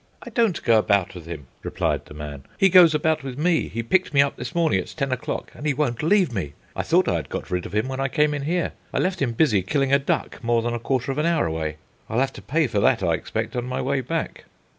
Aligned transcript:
"I 0.23 0.31
don't 0.31 0.63
go 0.63 0.79
about 0.79 1.13
with 1.13 1.27
him," 1.27 1.45
replied 1.61 2.05
the 2.07 2.15
man; 2.15 2.45
"he 2.57 2.69
goes 2.69 2.95
about 2.95 3.21
with 3.21 3.37
me. 3.37 3.67
He 3.67 3.83
picked 3.83 4.15
me 4.15 4.21
up 4.23 4.35
this 4.35 4.55
morning 4.55 4.79
at 4.79 4.87
ten 4.87 5.11
o'clock, 5.11 5.51
and 5.53 5.63
he 5.67 5.75
won't 5.75 6.01
leave 6.01 6.33
me. 6.33 6.53
I 6.75 6.81
thought 6.81 7.07
I 7.07 7.17
had 7.17 7.29
got 7.29 7.51
rid 7.51 7.67
of 7.67 7.75
him 7.75 7.87
when 7.87 7.99
I 7.99 8.07
came 8.07 8.33
in 8.33 8.41
here. 8.45 8.71
I 8.91 8.97
left 8.97 9.21
him 9.21 9.33
busy 9.33 9.61
killing 9.61 9.93
a 9.93 9.99
duck 9.99 10.43
more 10.43 10.63
than 10.63 10.73
a 10.73 10.79
quarter 10.79 11.11
of 11.11 11.19
an 11.19 11.27
hour 11.27 11.45
away. 11.45 11.77
I'll 12.09 12.17
have 12.17 12.33
to 12.33 12.41
pay 12.41 12.65
for 12.65 12.79
that, 12.79 13.03
I 13.03 13.13
expect, 13.13 13.55
on 13.55 13.65
my 13.65 13.79
way 13.79 14.01
back." 14.01 14.45